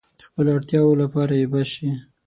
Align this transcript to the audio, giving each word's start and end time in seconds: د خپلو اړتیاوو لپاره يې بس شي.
د 0.17 0.21
خپلو 0.27 0.49
اړتیاوو 0.57 0.99
لپاره 1.03 1.33
يې 1.39 1.45
بس 1.51 1.67
شي. 1.75 1.89